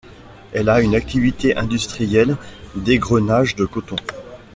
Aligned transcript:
Elle 0.51 0.69
a 0.69 0.81
une 0.81 0.95
activité 0.95 1.55
industrielle 1.55 2.35
d'égrenage 2.75 3.55
de 3.55 3.65
coton. 3.65 3.97